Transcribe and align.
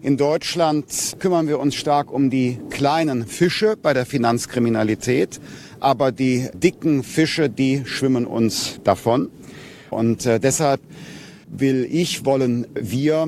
In 0.00 0.16
Deutschland 0.16 1.16
kümmern 1.18 1.48
wir 1.48 1.58
uns 1.58 1.74
stark 1.74 2.12
um 2.12 2.30
die 2.30 2.60
kleinen 2.70 3.26
Fische 3.26 3.76
bei 3.76 3.92
der 3.94 4.06
Finanzkriminalität, 4.06 5.40
aber 5.80 6.12
die 6.12 6.48
dicken 6.54 7.02
Fische, 7.02 7.50
die 7.50 7.82
schwimmen 7.84 8.24
uns 8.24 8.78
davon. 8.84 9.28
Und 9.90 10.24
äh, 10.24 10.38
deshalb 10.38 10.80
will 11.48 11.84
ich, 11.90 12.24
wollen 12.24 12.68
wir 12.74 13.26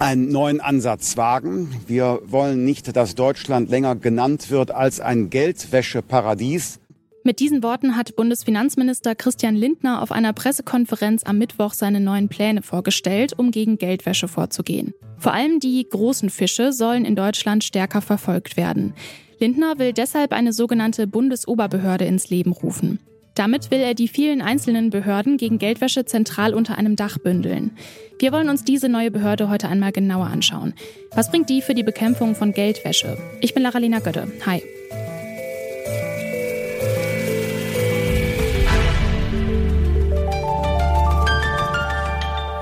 einen 0.00 0.32
neuen 0.32 0.60
Ansatz 0.60 1.16
wagen. 1.16 1.70
Wir 1.86 2.20
wollen 2.26 2.64
nicht, 2.64 2.96
dass 2.96 3.14
Deutschland 3.14 3.70
länger 3.70 3.94
genannt 3.94 4.50
wird 4.50 4.72
als 4.72 4.98
ein 4.98 5.30
Geldwäscheparadies. 5.30 6.80
Mit 7.24 7.40
diesen 7.40 7.62
Worten 7.62 7.96
hat 7.96 8.16
Bundesfinanzminister 8.16 9.14
Christian 9.14 9.56
Lindner 9.56 10.02
auf 10.02 10.12
einer 10.12 10.32
Pressekonferenz 10.32 11.24
am 11.24 11.38
Mittwoch 11.38 11.72
seine 11.72 12.00
neuen 12.00 12.28
Pläne 12.28 12.62
vorgestellt, 12.62 13.34
um 13.36 13.50
gegen 13.50 13.76
Geldwäsche 13.76 14.28
vorzugehen. 14.28 14.94
Vor 15.18 15.32
allem 15.32 15.60
die 15.60 15.86
großen 15.88 16.30
Fische 16.30 16.72
sollen 16.72 17.04
in 17.04 17.16
Deutschland 17.16 17.64
stärker 17.64 18.00
verfolgt 18.00 18.56
werden. 18.56 18.94
Lindner 19.40 19.78
will 19.78 19.92
deshalb 19.92 20.32
eine 20.32 20.52
sogenannte 20.52 21.06
Bundesoberbehörde 21.06 22.04
ins 22.04 22.30
Leben 22.30 22.52
rufen. 22.52 23.00
Damit 23.34 23.70
will 23.70 23.78
er 23.78 23.94
die 23.94 24.08
vielen 24.08 24.42
einzelnen 24.42 24.90
Behörden 24.90 25.36
gegen 25.36 25.58
Geldwäsche 25.58 26.04
zentral 26.04 26.54
unter 26.54 26.76
einem 26.76 26.96
Dach 26.96 27.18
bündeln. 27.18 27.70
Wir 28.18 28.32
wollen 28.32 28.48
uns 28.48 28.64
diese 28.64 28.88
neue 28.88 29.12
Behörde 29.12 29.48
heute 29.48 29.68
einmal 29.68 29.92
genauer 29.92 30.26
anschauen. 30.26 30.74
Was 31.12 31.30
bringt 31.30 31.48
die 31.48 31.62
für 31.62 31.74
die 31.74 31.84
Bekämpfung 31.84 32.34
von 32.34 32.52
Geldwäsche? 32.52 33.16
Ich 33.40 33.54
bin 33.54 33.62
Laralina 33.62 34.00
Götte. 34.00 34.26
Hi. 34.44 34.60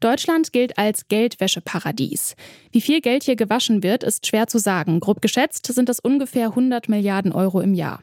Deutschland 0.00 0.52
gilt 0.52 0.76
als 0.76 1.08
Geldwäscheparadies. 1.08 2.34
Wie 2.70 2.82
viel 2.82 3.00
Geld 3.00 3.22
hier 3.24 3.36
gewaschen 3.36 3.82
wird, 3.82 4.04
ist 4.04 4.26
schwer 4.26 4.46
zu 4.46 4.58
sagen. 4.58 5.00
Grob 5.00 5.22
geschätzt 5.22 5.66
sind 5.66 5.88
es 5.88 6.00
ungefähr 6.00 6.48
100 6.48 6.90
Milliarden 6.90 7.32
Euro 7.32 7.60
im 7.60 7.72
Jahr. 7.72 8.02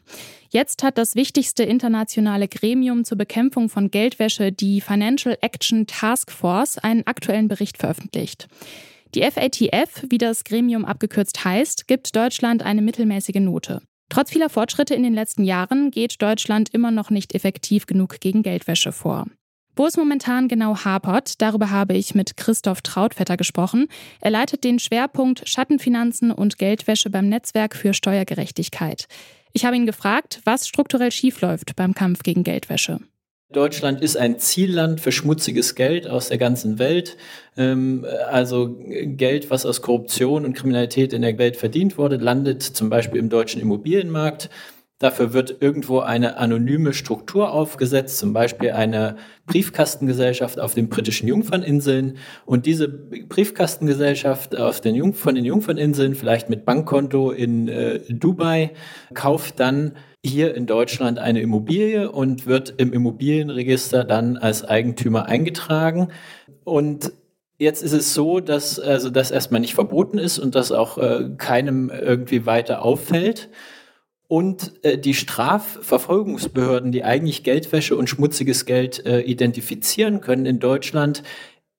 Jetzt 0.50 0.82
hat 0.82 0.98
das 0.98 1.16
wichtigste 1.16 1.64
internationale 1.64 2.48
Gremium 2.48 3.06
zur 3.06 3.18
Bekämpfung 3.18 3.70
von 3.70 3.92
Geldwäsche, 3.92 4.52
die 4.52 4.82
Financial 4.82 5.38
Action 5.42 5.86
Task 5.86 6.32
Force, 6.32 6.80
einen 6.80 7.06
aktuellen 7.06 7.48
Bericht 7.48 7.78
veröffentlicht. 7.78 8.48
Die 9.14 9.22
FATF, 9.22 10.06
wie 10.10 10.18
das 10.18 10.44
Gremium 10.44 10.86
abgekürzt 10.86 11.46
heißt, 11.46 11.88
gibt 11.88 12.16
Deutschland 12.16 12.64
eine 12.64 12.82
mittelmäßige 12.82 13.36
Note. 13.36 13.84
Trotz 14.10 14.32
vieler 14.32 14.50
Fortschritte 14.50 14.96
in 14.96 15.04
den 15.04 15.14
letzten 15.14 15.44
Jahren 15.44 15.92
geht 15.92 16.22
Deutschland 16.22 16.70
immer 16.74 16.90
noch 16.90 17.12
nicht 17.12 17.36
effektiv 17.36 17.86
genug 17.86 18.20
gegen 18.20 18.42
Geldwäsche 18.42 18.92
vor. 18.92 19.28
Wo 19.75 19.88
es 19.88 19.97
momentan 19.97 20.47
genau 20.47 20.78
hapert, 20.85 21.41
darüber 21.41 21.72
habe 21.72 21.94
ich 21.94 22.13
mit 22.13 22.38
Christoph 22.38 22.81
Trautvetter 22.81 23.38
gesprochen. 23.38 23.88
Er 24.22 24.29
leitet 24.29 24.63
den 24.63 24.78
Schwerpunkt 24.78 25.50
Schattenfinanzen 25.50 26.31
und 26.31 26.59
Geldwäsche 26.59 27.09
beim 27.09 27.28
Netzwerk 27.28 27.75
für 27.75 27.95
Steuergerechtigkeit. 27.95 29.07
Ich 29.51 29.66
habe 29.66 29.75
ihn 29.75 29.88
gefragt, 29.88 30.41
was 30.45 30.67
strukturell 30.67 31.11
schiefläuft 31.11 31.75
beim 31.75 31.95
Kampf 31.95 32.22
gegen 32.22 32.44
Geldwäsche. 32.44 33.00
Deutschland 33.51 34.01
ist 34.01 34.16
ein 34.17 34.39
Zielland 34.39 35.00
für 35.00 35.11
schmutziges 35.11 35.75
Geld 35.75 36.07
aus 36.07 36.28
der 36.28 36.38
ganzen 36.38 36.79
Welt. 36.79 37.17
Ähm, 37.57 38.05
also 38.29 38.75
Geld, 38.78 39.50
was 39.50 39.66
aus 39.66 39.81
Korruption 39.81 40.45
und 40.45 40.53
Kriminalität 40.53 41.13
in 41.13 41.22
der 41.22 41.38
Welt 41.38 41.57
verdient 41.57 41.97
wurde, 41.97 42.17
landet 42.17 42.61
zum 42.63 42.90
Beispiel 42.90 43.19
im 43.19 43.29
deutschen 43.29 43.61
Immobilienmarkt. 43.61 44.50
Dafür 45.03 45.34
wird 45.34 45.58
irgendwo 45.59 46.00
eine 46.00 46.38
anonyme 46.38 46.94
Struktur 46.94 47.52
aufgesetzt, 47.52 48.19
zum 48.19 48.31
Beispiel 48.31 48.72
eine 48.72 49.18
Briefkastengesellschaft 49.47 50.62
auf 50.62 50.75
den 50.75 50.88
britischen 50.88 51.28
Jungferninseln. 51.28 52.16
Und 52.46 52.66
diese 52.66 52.88
Briefkastengesellschaft 52.88 54.58
auf 54.58 54.80
den 54.80 54.96
Jung 54.96 55.14
von 55.14 55.36
den 55.36 55.44
Jungferninseln, 55.44 56.16
vielleicht 56.16 56.50
mit 56.50 56.64
Bankkonto 56.64 57.31
in 57.31 57.68
äh, 57.68 58.00
Dubai, 58.08 58.72
kauft 59.14 59.59
dann 59.59 59.97
hier 60.25 60.56
in 60.56 60.68
Deutschland 60.68 61.20
eine 61.20 61.41
Immobilie 61.41 62.09
und 62.09 62.47
wird 62.47 62.74
im 62.78 62.94
Immobilienregister 62.94 64.06
dann 64.06 64.38
als 64.38 64.64
Eigentümer 64.64 65.25
eingetragen. 65.25 66.08
Und 66.64 67.12
Jetzt 67.59 67.84
ist 67.84 67.94
es 67.94 68.14
so, 68.14 68.40
dass 68.40 68.80
also 68.80 69.09
das 69.09 69.31
erstmal 69.31 69.62
nicht 69.62 69.75
verboten 69.75 70.18
ist 70.18 70.40
und 70.40 70.56
das 70.56 70.72
auch 70.72 70.97
äh, 70.97 71.30
keinem 71.38 71.90
irgendwie 71.90 72.46
weiter 72.46 72.84
auffällt 72.84 73.50
und 74.28 74.73
äh, 74.84 74.97
die 74.97 75.13
Strafverfolgungsbehörden, 75.13 76.91
die 76.91 77.03
eigentlich 77.03 77.44
Geldwäsche 77.44 77.95
und 77.95 78.09
schmutziges 78.09 78.66
Geld 78.66 79.06
äh, 79.06 79.22
identifizieren 79.22 80.22
können 80.22 80.45
in 80.45 80.59
Deutschland, 80.59 81.23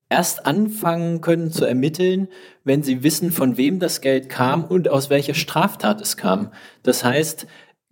erst 0.09 0.47
anfangen 0.47 1.21
können 1.21 1.51
zu 1.51 1.65
ermitteln, 1.65 2.29
wenn 2.63 2.83
sie 2.83 3.03
wissen, 3.03 3.33
von 3.33 3.57
wem 3.57 3.81
das 3.81 4.01
Geld 4.01 4.29
kam 4.29 4.65
und 4.65 4.89
aus 4.89 5.11
welcher 5.11 5.35
Straftat 5.35 6.01
es 6.01 6.17
kam. 6.17 6.53
Das 6.83 7.05
heißt, 7.05 7.47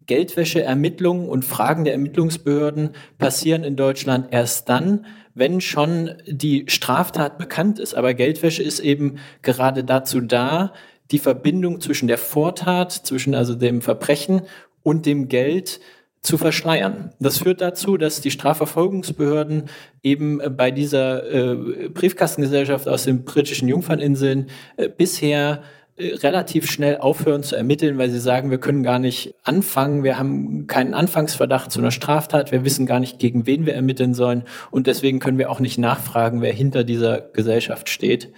Geldwäscheermittlungen 0.06 1.28
und 1.28 1.44
Fragen 1.44 1.84
der 1.84 1.94
Ermittlungsbehörden 1.94 2.90
passieren 3.18 3.64
in 3.64 3.76
Deutschland 3.76 4.28
erst 4.30 4.68
dann, 4.68 5.06
wenn 5.34 5.60
schon 5.60 6.12
die 6.26 6.64
Straftat 6.68 7.38
bekannt 7.38 7.78
ist. 7.78 7.94
Aber 7.94 8.14
Geldwäsche 8.14 8.62
ist 8.62 8.80
eben 8.80 9.18
gerade 9.42 9.84
dazu 9.84 10.20
da, 10.20 10.72
die 11.12 11.18
Verbindung 11.18 11.80
zwischen 11.80 12.08
der 12.08 12.18
Vortat, 12.18 12.92
zwischen 12.92 13.34
also 13.34 13.54
dem 13.54 13.82
Verbrechen 13.82 14.42
und 14.82 15.06
dem 15.06 15.28
Geld 15.28 15.80
zu 16.22 16.38
verschleiern. 16.38 17.12
Das 17.18 17.38
führt 17.38 17.60
dazu, 17.60 17.96
dass 17.96 18.20
die 18.20 18.30
Strafverfolgungsbehörden 18.30 19.64
eben 20.02 20.40
bei 20.56 20.70
dieser 20.70 21.28
äh, 21.28 21.88
Briefkastengesellschaft 21.88 22.88
aus 22.88 23.04
den 23.04 23.24
britischen 23.24 23.68
Jungferninseln 23.68 24.48
äh, 24.76 24.88
bisher 24.88 25.62
äh, 25.96 26.14
relativ 26.14 26.70
schnell 26.70 26.98
aufhören 26.98 27.42
zu 27.42 27.56
ermitteln, 27.56 27.98
weil 27.98 28.08
sie 28.08 28.20
sagen, 28.20 28.52
wir 28.52 28.58
können 28.58 28.84
gar 28.84 29.00
nicht 29.00 29.34
anfangen, 29.42 30.04
wir 30.04 30.16
haben 30.16 30.68
keinen 30.68 30.94
Anfangsverdacht 30.94 31.72
zu 31.72 31.80
einer 31.80 31.90
Straftat, 31.90 32.52
wir 32.52 32.64
wissen 32.64 32.86
gar 32.86 33.00
nicht, 33.00 33.18
gegen 33.18 33.44
wen 33.46 33.66
wir 33.66 33.74
ermitteln 33.74 34.14
sollen 34.14 34.44
und 34.70 34.86
deswegen 34.86 35.18
können 35.18 35.38
wir 35.38 35.50
auch 35.50 35.60
nicht 35.60 35.76
nachfragen, 35.76 36.40
wer 36.40 36.52
hinter 36.52 36.84
dieser 36.84 37.20
Gesellschaft 37.20 37.88
steht. 37.88 38.32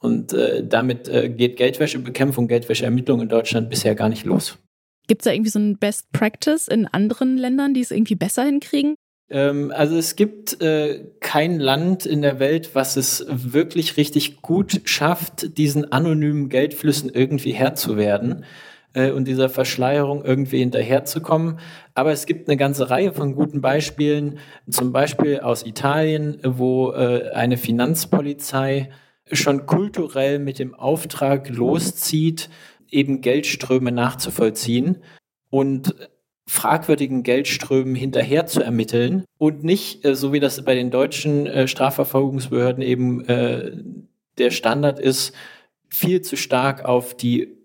Und 0.00 0.32
äh, 0.32 0.66
damit 0.66 1.08
äh, 1.08 1.28
geht 1.28 1.56
Geldwäschebekämpfung, 1.56 2.48
Geldwäscheermittlung 2.48 3.20
in 3.22 3.28
Deutschland 3.28 3.68
bisher 3.68 3.94
gar 3.94 4.08
nicht 4.08 4.24
los. 4.24 4.58
Gibt 5.08 5.22
es 5.22 5.24
da 5.24 5.32
irgendwie 5.32 5.50
so 5.50 5.58
ein 5.58 5.78
Best 5.78 6.12
Practice 6.12 6.68
in 6.68 6.86
anderen 6.86 7.36
Ländern, 7.36 7.74
die 7.74 7.80
es 7.80 7.90
irgendwie 7.90 8.14
besser 8.14 8.44
hinkriegen? 8.44 8.94
Ähm, 9.30 9.72
also 9.74 9.96
es 9.96 10.16
gibt 10.16 10.60
äh, 10.62 11.04
kein 11.20 11.58
Land 11.58 12.06
in 12.06 12.22
der 12.22 12.38
Welt, 12.38 12.74
was 12.74 12.96
es 12.96 13.26
wirklich 13.28 13.96
richtig 13.96 14.42
gut 14.42 14.82
schafft, 14.84 15.58
diesen 15.58 15.90
anonymen 15.92 16.48
Geldflüssen 16.48 17.10
irgendwie 17.10 17.52
Herr 17.52 17.74
zu 17.74 17.96
werden 17.96 18.44
äh, 18.94 19.10
und 19.10 19.26
dieser 19.26 19.48
Verschleierung 19.48 20.24
irgendwie 20.24 20.58
hinterherzukommen. 20.58 21.58
Aber 21.94 22.12
es 22.12 22.26
gibt 22.26 22.48
eine 22.48 22.56
ganze 22.56 22.90
Reihe 22.90 23.12
von 23.12 23.34
guten 23.34 23.60
Beispielen, 23.60 24.38
zum 24.70 24.92
Beispiel 24.92 25.40
aus 25.40 25.66
Italien, 25.66 26.38
wo 26.44 26.92
äh, 26.92 27.30
eine 27.32 27.56
Finanzpolizei 27.56 28.90
schon 29.32 29.66
kulturell 29.66 30.38
mit 30.38 30.58
dem 30.58 30.74
Auftrag 30.74 31.48
loszieht, 31.48 32.48
eben 32.90 33.20
Geldströme 33.20 33.92
nachzuvollziehen 33.92 34.98
und 35.50 35.94
fragwürdigen 36.48 37.22
Geldströmen 37.22 37.94
hinterher 37.94 38.46
zu 38.46 38.62
ermitteln 38.62 39.24
und 39.36 39.64
nicht, 39.64 40.04
äh, 40.04 40.14
so 40.14 40.32
wie 40.32 40.40
das 40.40 40.64
bei 40.64 40.74
den 40.74 40.90
deutschen 40.90 41.46
äh, 41.46 41.68
Strafverfolgungsbehörden 41.68 42.82
eben 42.82 43.24
äh, 43.26 43.72
der 44.38 44.50
Standard 44.50 44.98
ist, 44.98 45.34
viel 45.90 46.22
zu 46.22 46.36
stark 46.36 46.84
auf 46.84 47.14
die 47.14 47.58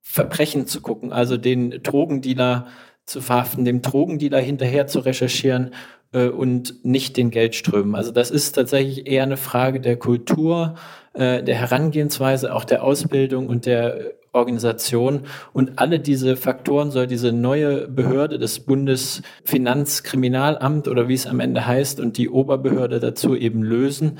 Verbrechen 0.00 0.66
zu 0.66 0.80
gucken, 0.80 1.12
also 1.12 1.36
den 1.36 1.82
Drogendealer 1.82 2.68
zu 3.04 3.20
verhaften, 3.20 3.64
dem 3.64 3.82
Drogendealer 3.82 4.40
hinterher 4.40 4.86
zu 4.86 5.00
recherchieren 5.00 5.74
äh, 6.12 6.28
und 6.28 6.84
nicht 6.84 7.16
den 7.16 7.30
Geldströmen. 7.30 7.94
Also 7.94 8.12
das 8.12 8.30
ist 8.30 8.52
tatsächlich 8.52 9.06
eher 9.06 9.22
eine 9.22 9.36
Frage 9.36 9.80
der 9.80 9.96
Kultur, 9.96 10.74
äh, 11.14 11.42
der 11.42 11.56
Herangehensweise, 11.56 12.54
auch 12.54 12.64
der 12.64 12.84
Ausbildung 12.84 13.48
und 13.48 13.66
der 13.66 14.12
Organisation. 14.32 15.22
Und 15.52 15.78
alle 15.78 16.00
diese 16.00 16.36
Faktoren 16.36 16.90
soll 16.90 17.06
diese 17.06 17.32
neue 17.32 17.86
Behörde 17.88 18.38
des 18.38 18.60
Bundesfinanzkriminalamt 18.60 20.88
oder 20.88 21.08
wie 21.08 21.14
es 21.14 21.26
am 21.26 21.40
Ende 21.40 21.66
heißt 21.66 22.00
und 22.00 22.16
die 22.16 22.30
Oberbehörde 22.30 23.00
dazu 23.00 23.36
eben 23.36 23.62
lösen. 23.62 24.18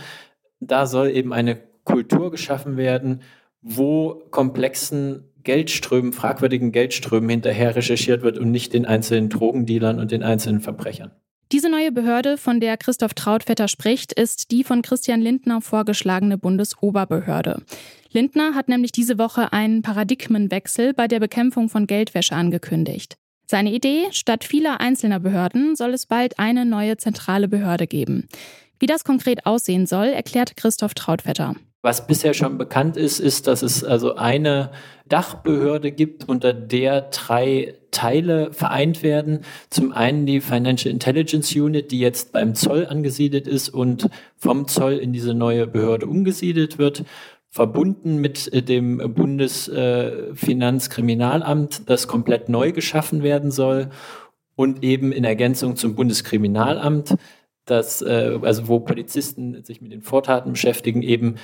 Da 0.60 0.84
soll 0.86 1.10
eben 1.10 1.32
eine 1.32 1.58
Kultur 1.84 2.30
geschaffen 2.30 2.76
werden, 2.76 3.22
wo 3.62 4.22
komplexen 4.30 5.24
Geldströmen, 5.42 6.12
fragwürdigen 6.12 6.72
Geldströmen 6.72 7.28
hinterher 7.28 7.74
recherchiert 7.74 8.22
wird 8.22 8.38
und 8.38 8.50
nicht 8.50 8.74
den 8.74 8.86
einzelnen 8.86 9.28
Drogendealern 9.28 9.98
und 9.98 10.12
den 10.12 10.22
einzelnen 10.22 10.60
Verbrechern. 10.60 11.10
Diese 11.52 11.68
neue 11.68 11.92
Behörde, 11.92 12.38
von 12.38 12.60
der 12.60 12.78
Christoph 12.78 13.12
Trautvetter 13.12 13.68
spricht, 13.68 14.14
ist 14.14 14.50
die 14.50 14.64
von 14.64 14.80
Christian 14.80 15.20
Lindner 15.20 15.60
vorgeschlagene 15.60 16.38
Bundesoberbehörde. 16.38 17.62
Lindner 18.10 18.54
hat 18.54 18.68
nämlich 18.68 18.90
diese 18.90 19.18
Woche 19.18 19.52
einen 19.52 19.82
Paradigmenwechsel 19.82 20.94
bei 20.94 21.08
der 21.08 21.20
Bekämpfung 21.20 21.68
von 21.68 21.86
Geldwäsche 21.86 22.34
angekündigt. 22.34 23.16
Seine 23.46 23.70
Idee, 23.70 24.06
statt 24.12 24.44
vieler 24.44 24.80
einzelner 24.80 25.20
Behörden 25.20 25.76
soll 25.76 25.92
es 25.92 26.06
bald 26.06 26.38
eine 26.38 26.64
neue 26.64 26.96
zentrale 26.96 27.48
Behörde 27.48 27.86
geben. 27.86 28.28
Wie 28.78 28.86
das 28.86 29.04
konkret 29.04 29.44
aussehen 29.44 29.86
soll, 29.86 30.06
erklärt 30.06 30.56
Christoph 30.56 30.94
Trautvetter. 30.94 31.54
Was 31.82 32.06
bisher 32.06 32.32
schon 32.32 32.58
bekannt 32.58 32.96
ist, 32.96 33.18
ist, 33.18 33.48
dass 33.48 33.62
es 33.62 33.82
also 33.82 34.14
eine 34.14 34.70
Dachbehörde 35.08 35.90
gibt, 35.90 36.28
unter 36.28 36.52
der 36.52 37.02
drei 37.02 37.74
Teile 37.90 38.52
vereint 38.52 39.02
werden. 39.02 39.40
Zum 39.68 39.92
einen 39.92 40.24
die 40.24 40.40
Financial 40.40 40.92
Intelligence 40.92 41.54
Unit, 41.56 41.90
die 41.90 41.98
jetzt 41.98 42.32
beim 42.32 42.54
Zoll 42.54 42.86
angesiedelt 42.86 43.48
ist 43.48 43.68
und 43.68 44.08
vom 44.36 44.68
Zoll 44.68 44.94
in 44.94 45.12
diese 45.12 45.34
neue 45.34 45.66
Behörde 45.66 46.06
umgesiedelt 46.06 46.78
wird 46.78 47.04
verbunden 47.52 48.16
mit 48.16 48.66
dem 48.66 49.14
Bundesfinanzkriminalamt, 49.14 51.82
das 51.84 52.08
komplett 52.08 52.48
neu 52.48 52.72
geschaffen 52.72 53.22
werden 53.22 53.50
soll 53.50 53.90
und 54.56 54.82
eben 54.82 55.12
in 55.12 55.24
Ergänzung 55.24 55.76
zum 55.76 55.94
Bundeskriminalamt, 55.94 57.14
das, 57.66 58.00
äh, 58.00 58.38
also 58.40 58.68
wo 58.68 58.80
Polizisten 58.80 59.62
sich 59.64 59.82
mit 59.82 59.92
den 59.92 60.00
Vortaten 60.00 60.52
beschäftigen, 60.52 61.02
eben 61.02 61.34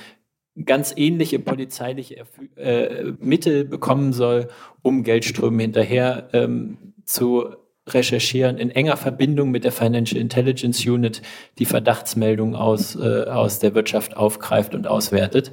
ganz 0.65 0.93
ähnliche 0.95 1.39
polizeiliche 1.39 2.25
äh, 2.55 3.13
Mittel 3.19 3.65
bekommen 3.65 4.13
soll, 4.13 4.49
um 4.81 5.03
Geldströme 5.03 5.61
hinterher 5.61 6.29
ähm, 6.33 6.93
zu 7.05 7.55
recherchieren, 7.87 8.57
in 8.57 8.69
enger 8.69 8.97
Verbindung 8.97 9.51
mit 9.51 9.63
der 9.63 9.71
Financial 9.71 10.19
Intelligence 10.19 10.85
Unit, 10.85 11.21
die 11.57 11.65
Verdachtsmeldungen 11.65 12.55
aus, 12.55 12.95
äh, 12.95 13.25
aus 13.25 13.59
der 13.59 13.73
Wirtschaft 13.75 14.15
aufgreift 14.15 14.75
und 14.75 14.87
auswertet. 14.87 15.51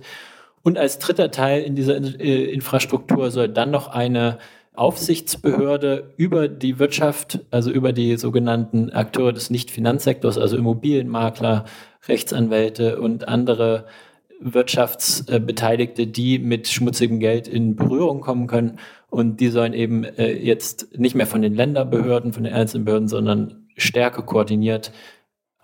Und 0.62 0.78
als 0.78 0.98
dritter 0.98 1.31
Teil 1.31 1.62
in 1.62 1.76
dieser 1.76 1.96
äh, 1.96 2.44
Infrastruktur 2.52 3.31
soll 3.31 3.48
dann 3.48 3.70
noch 3.70 3.88
eine 3.88 4.38
Aufsichtsbehörde 4.75 6.12
über 6.16 6.48
die 6.48 6.78
Wirtschaft, 6.78 7.40
also 7.50 7.70
über 7.70 7.93
die 7.93 8.16
sogenannten 8.19 8.90
Akteure 8.90 9.32
des 9.32 9.48
Nicht-Finanzsektors, 9.48 10.37
also 10.37 10.56
Immobilienmakler, 10.56 11.64
Rechtsanwälte 12.08 13.00
und 13.00 13.26
andere 13.26 13.87
Wirtschaftsbeteiligte, 14.41 16.06
die 16.06 16.38
mit 16.38 16.69
schmutzigem 16.69 17.21
Geld 17.21 17.49
in 17.49 17.77
Berührung 17.77 18.21
kommen 18.21 18.47
können. 18.47 18.79
Und 19.09 19.41
die 19.41 19.49
sollen 19.49 19.73
eben 19.73 20.05
äh, 20.05 20.33
jetzt 20.33 20.99
nicht 20.99 21.15
mehr 21.15 21.27
von 21.27 21.43
den 21.43 21.55
Länderbehörden, 21.55 22.33
von 22.33 22.44
den 22.44 22.53
einzelnen 22.53 22.85
Behörden, 22.85 23.09
sondern 23.09 23.67
stärker 23.77 24.23
koordiniert 24.23 24.93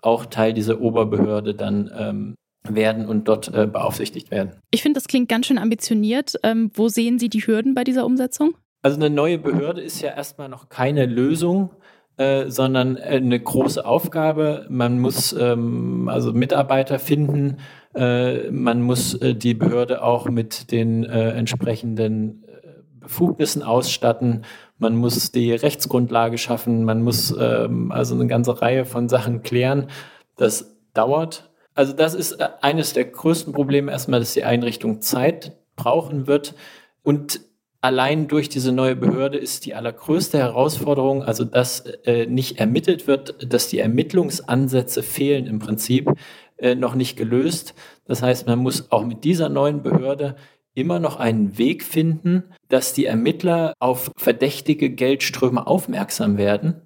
auch 0.01 0.25
Teil 0.25 0.53
dieser 0.53 0.81
Oberbehörde 0.81 1.55
dann 1.55 1.91
ähm, 1.97 2.35
werden 2.67 3.07
und 3.07 3.27
dort 3.27 3.53
äh, 3.53 3.67
beaufsichtigt 3.67 4.31
werden. 4.31 4.51
Ich 4.71 4.81
finde, 4.81 4.97
das 4.97 5.07
klingt 5.07 5.29
ganz 5.29 5.47
schön 5.47 5.57
ambitioniert. 5.57 6.35
Ähm, 6.43 6.71
wo 6.73 6.87
sehen 6.87 7.19
Sie 7.19 7.29
die 7.29 7.45
Hürden 7.45 7.73
bei 7.73 7.83
dieser 7.83 8.05
Umsetzung? 8.05 8.55
Also 8.81 8.97
eine 8.97 9.09
neue 9.09 9.37
Behörde 9.37 9.81
ist 9.81 10.01
ja 10.01 10.09
erstmal 10.09 10.49
noch 10.49 10.69
keine 10.69 11.05
Lösung. 11.05 11.69
Äh, 12.15 12.51
sondern 12.51 12.97
eine 12.97 13.39
große 13.39 13.83
Aufgabe. 13.83 14.67
Man 14.69 14.99
muss 14.99 15.33
ähm, 15.33 16.07
also 16.07 16.31
Mitarbeiter 16.31 16.99
finden, 16.99 17.57
äh, 17.95 18.51
man 18.51 18.83
muss 18.83 19.15
äh, 19.15 19.33
die 19.33 19.55
Behörde 19.55 20.03
auch 20.03 20.29
mit 20.29 20.71
den 20.71 21.05
äh, 21.05 21.31
entsprechenden 21.31 22.43
äh, 22.45 22.99
Befugnissen 22.99 23.63
ausstatten, 23.63 24.45
man 24.77 24.95
muss 24.95 25.31
die 25.31 25.53
Rechtsgrundlage 25.53 26.37
schaffen, 26.37 26.83
man 26.83 27.01
muss 27.01 27.35
ähm, 27.39 27.91
also 27.91 28.13
eine 28.13 28.27
ganze 28.27 28.61
Reihe 28.61 28.85
von 28.85 29.09
Sachen 29.09 29.41
klären. 29.41 29.87
Das 30.35 30.75
dauert. 30.93 31.51
Also 31.73 31.93
das 31.93 32.13
ist 32.13 32.33
äh, 32.33 32.49
eines 32.61 32.93
der 32.93 33.05
größten 33.05 33.53
Probleme 33.53 33.91
erstmal, 33.91 34.19
dass 34.19 34.33
die 34.33 34.43
Einrichtung 34.43 35.01
Zeit 35.01 35.57
brauchen 35.75 36.27
wird 36.27 36.53
und 37.01 37.41
allein 37.83 38.29
durch 38.29 38.47
diese 38.47 38.71
neue 38.71 38.95
Behörde 38.95 39.37
ist 39.37 39.65
die 39.65 39.75
allergrößte 39.75 40.37
Herausforderung, 40.37 41.21
also 41.21 41.43
dass 41.43 41.81
äh, 42.05 42.25
nicht 42.25 42.57
ermittelt 42.57 43.07
wird, 43.07 43.51
dass 43.51 43.67
die 43.67 43.79
Ermittlungsansätze 43.79 45.03
fehlen 45.03 45.45
im 45.47 45.59
Prinzip, 45.59 46.09
äh, 46.57 46.75
noch 46.75 46.95
nicht 46.95 47.17
gelöst. 47.17 47.75
Das 48.05 48.21
heißt, 48.21 48.47
man 48.47 48.59
muss 48.59 48.89
auch 48.91 49.05
mit 49.05 49.25
dieser 49.25 49.49
neuen 49.49 49.83
Behörde 49.83 50.37
immer 50.73 50.99
noch 50.99 51.17
einen 51.17 51.57
Weg 51.57 51.83
finden, 51.83 52.43
dass 52.69 52.93
die 52.93 53.05
Ermittler 53.05 53.73
auf 53.79 54.11
verdächtige 54.15 54.89
Geldströme 54.89 55.67
aufmerksam 55.67 56.37
werden 56.37 56.83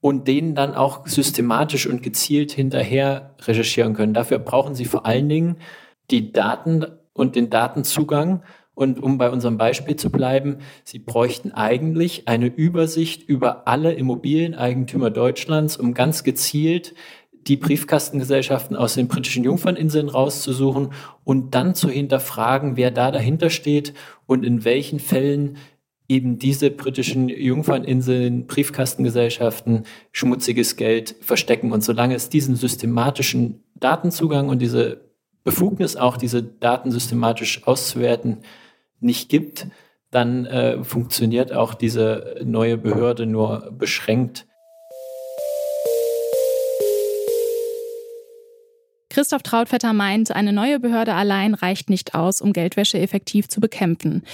und 0.00 0.28
denen 0.28 0.54
dann 0.54 0.74
auch 0.74 1.08
systematisch 1.08 1.88
und 1.88 2.04
gezielt 2.04 2.52
hinterher 2.52 3.34
recherchieren 3.42 3.94
können. 3.94 4.14
Dafür 4.14 4.38
brauchen 4.38 4.76
sie 4.76 4.84
vor 4.84 5.06
allen 5.06 5.28
Dingen 5.28 5.56
die 6.12 6.30
Daten 6.32 6.86
und 7.14 7.34
den 7.34 7.50
Datenzugang 7.50 8.42
und 8.74 9.02
um 9.02 9.18
bei 9.18 9.30
unserem 9.30 9.56
Beispiel 9.56 9.96
zu 9.96 10.10
bleiben, 10.10 10.58
Sie 10.82 10.98
bräuchten 10.98 11.52
eigentlich 11.52 12.26
eine 12.26 12.46
Übersicht 12.46 13.28
über 13.28 13.68
alle 13.68 13.92
Immobilieneigentümer 13.92 15.10
Deutschlands, 15.10 15.76
um 15.76 15.94
ganz 15.94 16.24
gezielt 16.24 16.94
die 17.46 17.56
Briefkastengesellschaften 17.56 18.76
aus 18.76 18.94
den 18.94 19.06
britischen 19.06 19.44
Jungferninseln 19.44 20.08
rauszusuchen 20.08 20.92
und 21.24 21.54
dann 21.54 21.74
zu 21.74 21.88
hinterfragen, 21.88 22.76
wer 22.76 22.90
da 22.90 23.10
dahinter 23.10 23.50
steht 23.50 23.94
und 24.26 24.44
in 24.44 24.64
welchen 24.64 24.98
Fällen 24.98 25.58
eben 26.08 26.38
diese 26.38 26.70
britischen 26.70 27.28
Jungferninseln, 27.28 28.46
Briefkastengesellschaften 28.46 29.84
schmutziges 30.12 30.76
Geld 30.76 31.16
verstecken. 31.20 31.72
Und 31.72 31.82
solange 31.82 32.14
es 32.14 32.28
diesen 32.28 32.56
systematischen 32.56 33.62
Datenzugang 33.74 34.48
und 34.48 34.60
diese 34.60 35.02
Befugnis, 35.44 35.96
auch 35.96 36.16
diese 36.16 36.42
Daten 36.42 36.90
systematisch 36.90 37.66
auszuwerten, 37.66 38.38
nicht 39.04 39.28
gibt, 39.28 39.68
dann 40.10 40.46
äh, 40.46 40.82
funktioniert 40.82 41.52
auch 41.52 41.74
diese 41.74 42.36
neue 42.44 42.78
Behörde 42.78 43.26
nur 43.26 43.72
beschränkt. 43.72 44.46
Christoph 49.14 49.42
Trautvetter 49.44 49.92
meint, 49.92 50.34
eine 50.34 50.52
neue 50.52 50.80
Behörde 50.80 51.14
allein 51.14 51.54
reicht 51.54 51.88
nicht 51.88 52.16
aus, 52.16 52.40
um 52.40 52.52
Geldwäsche 52.52 52.98
effektiv 52.98 53.48
zu 53.48 53.60
bekämpfen. 53.60 54.24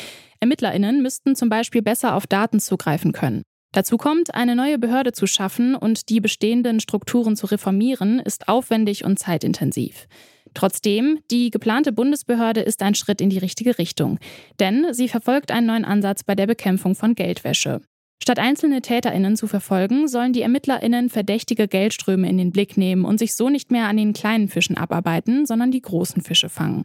ErmittlerInnen 0.41 1.03
müssten 1.03 1.37
zum 1.37 1.51
Beispiel 1.51 1.83
besser 1.83 2.15
auf 2.15 2.27
Daten 2.27 2.61
zugreifen 2.61 3.13
können. 3.13 3.43
Dazu 3.73 3.99
kommt, 3.99 4.35
eine 4.35 4.57
neue 4.57 4.79
Behörde 4.79 5.13
zu 5.13 5.27
schaffen 5.27 5.75
und 5.75 6.09
die 6.09 6.21
bestehenden 6.21 6.81
Strukturen 6.81 7.37
zu 7.37 7.47
reformieren, 7.47 8.19
ist 8.19 8.49
aufwendig 8.49 9.05
und 9.05 9.19
zeitintensiv. 9.19 10.09
Trotzdem, 10.55 11.21
die 11.31 11.51
geplante 11.51 11.93
Bundesbehörde 11.93 12.61
ist 12.61 12.83
ein 12.83 12.95
Schritt 12.95 13.21
in 13.21 13.31
die 13.31 13.39
richtige 13.39 13.79
Richtung, 13.79 14.19
denn 14.59 14.93
sie 14.93 15.09
verfolgt 15.09 15.51
einen 15.51 15.67
neuen 15.67 15.85
Ansatz 15.85 16.25
bei 16.25 16.35
der 16.35 16.47
Bekämpfung 16.47 16.95
von 16.95 17.15
Geldwäsche. 17.15 17.81
Statt 18.23 18.39
einzelne 18.39 18.83
Täterinnen 18.83 19.37
zu 19.37 19.47
verfolgen, 19.47 20.07
sollen 20.07 20.35
die 20.35 20.43
Ermittlerinnen 20.43 21.09
verdächtige 21.09 21.69
Geldströme 21.69 22.29
in 22.29 22.37
den 22.37 22.53
Blick 22.53 22.77
nehmen 22.77 23.07
und 23.07 23.19
sich 23.19 23.35
so 23.35 23.49
nicht 23.49 23.71
mehr 23.71 23.87
an 23.87 23.97
den 23.97 24.13
kleinen 24.13 24.49
Fischen 24.49 24.77
abarbeiten, 24.77 25.47
sondern 25.47 25.71
die 25.71 25.81
großen 25.81 26.23
Fische 26.23 26.51
fangen. 26.51 26.85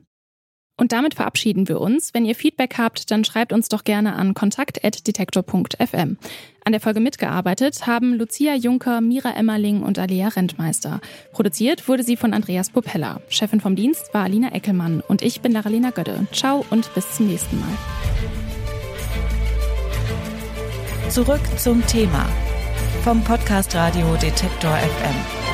Und 0.77 0.91
damit 0.91 1.15
verabschieden 1.15 1.67
wir 1.67 1.79
uns. 1.79 2.13
Wenn 2.13 2.25
ihr 2.25 2.35
Feedback 2.35 2.77
habt, 2.77 3.09
dann 3.09 3.23
schreibt 3.23 3.53
uns 3.53 3.69
doch 3.69 3.83
gerne 3.85 4.15
an 4.15 4.33
kontakt.detektor.fm. 4.33 6.17
An 6.65 6.71
der 6.71 6.81
Folge 6.81 6.99
mitgearbeitet 6.99 7.87
haben 7.87 8.13
Lucia 8.13 8.55
Juncker, 8.55 8.99
Mira 8.99 9.31
Emmerling 9.35 9.83
und 9.83 9.99
Alia 9.99 10.27
Rentmeister. 10.29 10.99
Produziert 11.31 11.87
wurde 11.87 12.03
sie 12.03 12.17
von 12.17 12.33
Andreas 12.33 12.71
Popella. 12.71 13.21
Chefin 13.29 13.61
vom 13.61 13.75
Dienst 13.75 14.13
war 14.13 14.23
Alina 14.23 14.51
Eckelmann 14.51 15.01
und 15.07 15.21
ich 15.21 15.41
bin 15.41 15.51
Laralina 15.51 15.91
Gödde. 15.91 16.27
Ciao 16.33 16.65
und 16.71 16.93
bis 16.93 17.15
zum 17.15 17.27
nächsten 17.27 17.59
Mal. 17.59 17.77
Zurück 21.09 21.41
zum 21.57 21.85
Thema 21.85 22.27
vom 23.03 23.23
Podcast 23.23 23.75
Radio 23.75 24.15
Detektor 24.15 24.75
FM. 24.75 25.44